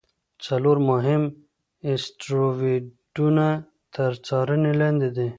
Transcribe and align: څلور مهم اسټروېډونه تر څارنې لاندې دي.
څلور 0.45 0.77
مهم 0.91 1.21
اسټروېډونه 1.89 3.47
تر 3.95 4.11
څارنې 4.25 4.73
لاندې 4.81 5.09
دي. 5.15 5.29